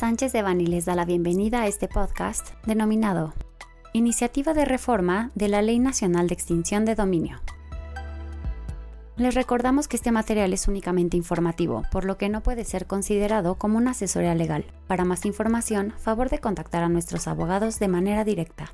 [0.00, 3.34] Sánchez de Bani les da la bienvenida a este podcast denominado
[3.92, 7.42] Iniciativa de Reforma de la Ley Nacional de Extinción de Dominio.
[9.18, 13.56] Les recordamos que este material es únicamente informativo, por lo que no puede ser considerado
[13.56, 14.64] como una asesoría legal.
[14.86, 18.72] Para más información, favor de contactar a nuestros abogados de manera directa.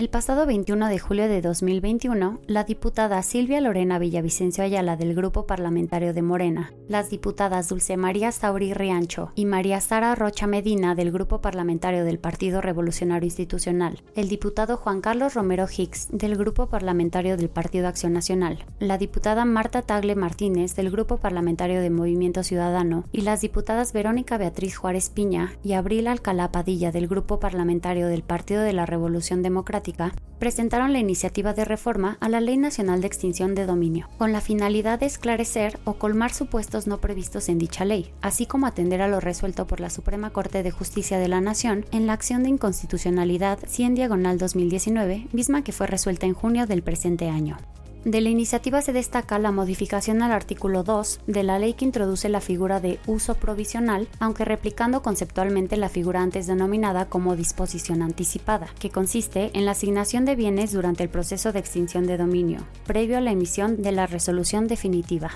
[0.00, 5.46] El pasado 21 de julio de 2021, la diputada Silvia Lorena Villavicencio Ayala del Grupo
[5.46, 11.12] Parlamentario de Morena, las diputadas Dulce María Sauri Riancho y María Sara Rocha Medina del
[11.12, 17.36] Grupo Parlamentario del Partido Revolucionario Institucional, el diputado Juan Carlos Romero Hicks del Grupo Parlamentario
[17.36, 23.04] del Partido Acción Nacional, la diputada Marta Tagle Martínez del Grupo Parlamentario de Movimiento Ciudadano
[23.12, 28.22] y las diputadas Verónica Beatriz Juárez Piña y Abril Alcalá Padilla del Grupo Parlamentario del
[28.22, 29.89] Partido de la Revolución Democrática
[30.38, 34.40] presentaron la iniciativa de reforma a la Ley Nacional de Extinción de Dominio, con la
[34.40, 39.08] finalidad de esclarecer o colmar supuestos no previstos en dicha ley, así como atender a
[39.08, 42.48] lo resuelto por la Suprema Corte de Justicia de la Nación en la acción de
[42.48, 47.58] inconstitucionalidad 100 diagonal 2019, misma que fue resuelta en junio del presente año.
[48.04, 52.30] De la iniciativa se destaca la modificación al artículo 2 de la ley que introduce
[52.30, 58.68] la figura de uso provisional, aunque replicando conceptualmente la figura antes denominada como disposición anticipada,
[58.78, 63.18] que consiste en la asignación de bienes durante el proceso de extinción de dominio, previo
[63.18, 65.32] a la emisión de la resolución definitiva.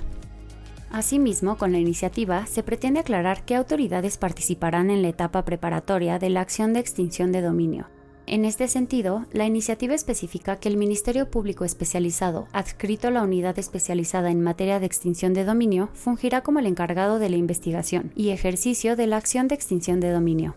[0.90, 6.30] Asimismo, con la iniciativa se pretende aclarar qué autoridades participarán en la etapa preparatoria de
[6.30, 7.88] la acción de extinción de dominio,
[8.26, 13.58] en este sentido, la iniciativa especifica que el Ministerio Público Especializado, adscrito a la unidad
[13.58, 18.30] especializada en materia de extinción de dominio, fungirá como el encargado de la investigación y
[18.30, 20.54] ejercicio de la acción de extinción de dominio.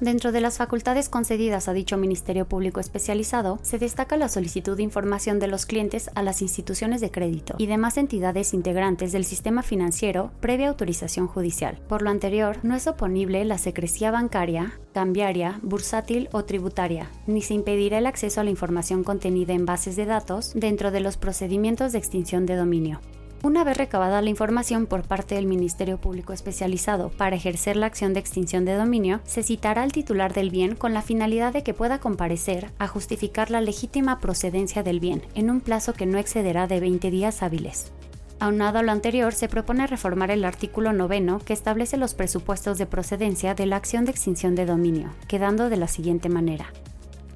[0.00, 4.82] Dentro de las facultades concedidas a dicho Ministerio Público Especializado, se destaca la solicitud de
[4.82, 9.62] información de los clientes a las instituciones de crédito y demás entidades integrantes del sistema
[9.62, 11.78] financiero previa autorización judicial.
[11.88, 17.54] Por lo anterior, no es oponible la secrecía bancaria, cambiaria, bursátil o tributaria, ni se
[17.54, 21.92] impedirá el acceso a la información contenida en bases de datos dentro de los procedimientos
[21.92, 23.00] de extinción de dominio.
[23.42, 28.12] Una vez recabada la información por parte del Ministerio Público Especializado para ejercer la acción
[28.12, 31.74] de extinción de dominio, se citará al titular del bien con la finalidad de que
[31.74, 36.66] pueda comparecer a justificar la legítima procedencia del bien en un plazo que no excederá
[36.66, 37.92] de 20 días hábiles.
[38.40, 42.86] Aunado a lo anterior, se propone reformar el artículo noveno que establece los presupuestos de
[42.86, 46.72] procedencia de la acción de extinción de dominio, quedando de la siguiente manera.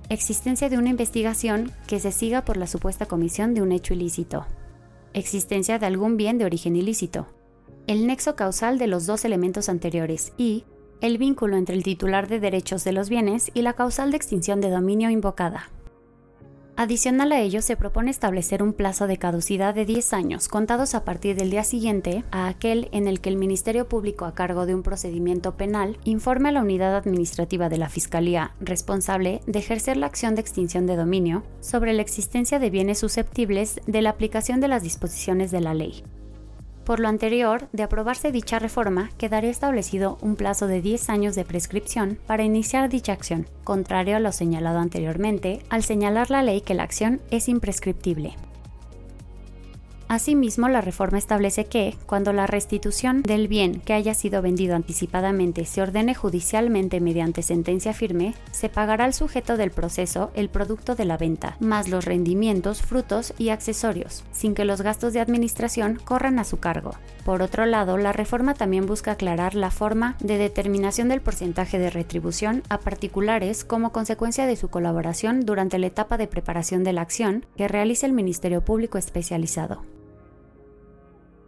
[0.09, 4.45] Existencia de una investigación que se siga por la supuesta comisión de un hecho ilícito,
[5.15, 7.27] existencia de algún bien de origen ilícito,
[7.87, 10.65] el nexo causal de los dos elementos anteriores y
[11.01, 14.61] el vínculo entre el titular de derechos de los bienes y la causal de extinción
[14.61, 15.71] de dominio invocada.
[16.83, 21.05] Adicional a ello, se propone establecer un plazo de caducidad de 10 años, contados a
[21.05, 24.75] partir del día siguiente a aquel en el que el Ministerio Público a cargo de
[24.75, 30.07] un procedimiento penal informe a la unidad administrativa de la Fiscalía responsable de ejercer la
[30.07, 34.69] acción de extinción de dominio sobre la existencia de bienes susceptibles de la aplicación de
[34.69, 36.03] las disposiciones de la ley.
[36.85, 41.45] Por lo anterior, de aprobarse dicha reforma, quedaría establecido un plazo de 10 años de
[41.45, 46.75] prescripción para iniciar dicha acción, contrario a lo señalado anteriormente, al señalar la ley que
[46.75, 48.35] la acción es imprescriptible.
[50.11, 55.65] Asimismo, la reforma establece que, cuando la restitución del bien que haya sido vendido anticipadamente
[55.67, 61.05] se ordene judicialmente mediante sentencia firme, se pagará al sujeto del proceso el producto de
[61.05, 66.41] la venta, más los rendimientos, frutos y accesorios, sin que los gastos de administración corran
[66.41, 66.91] a su cargo.
[67.25, 71.89] Por otro lado, la reforma también busca aclarar la forma de determinación del porcentaje de
[71.89, 77.03] retribución a particulares como consecuencia de su colaboración durante la etapa de preparación de la
[77.03, 79.85] acción que realiza el Ministerio Público Especializado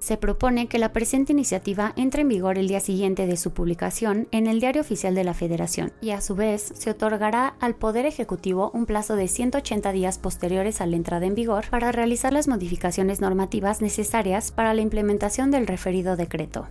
[0.02, 4.26] se propone que la presente iniciativa entre en vigor el día siguiente de su publicación
[4.32, 8.04] en el Diario Oficial de la Federación y a su vez se otorgará al Poder
[8.04, 12.48] Ejecutivo un plazo de 180 días posteriores a la entrada en vigor para realizar las
[12.48, 16.66] modificaciones normativas necesarias para la implementación del referido decreto.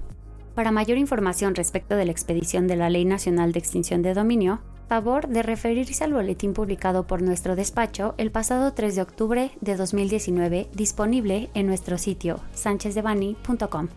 [0.53, 4.59] Para mayor información respecto de la expedición de la Ley Nacional de Extinción de Dominio,
[4.91, 9.77] favor de referirse al boletín publicado por nuestro despacho el pasado 3 de octubre de
[9.77, 13.87] 2019 disponible en nuestro sitio sanchezdevani.com.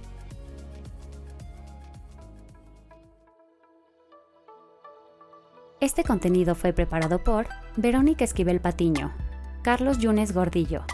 [5.80, 9.12] Este contenido fue preparado por Verónica Esquivel Patiño,
[9.62, 10.84] Carlos Yunes Gordillo,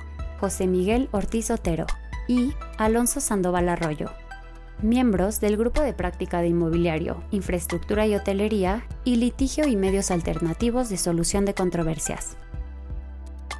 [0.41, 1.85] José Miguel Ortiz Otero
[2.26, 4.08] y Alonso Sandoval Arroyo
[4.82, 10.88] miembros del Grupo de Práctica de Inmobiliario, Infraestructura y Hotelería y Litigio y Medios Alternativos
[10.88, 12.37] de Solución de Controversias.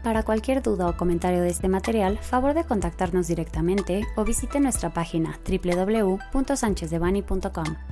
[0.03, 4.95] Para cualquier duda o comentario de este material, favor de contactarnos directamente o visite nuestra
[4.95, 7.90] página www.sanchezdevani.com.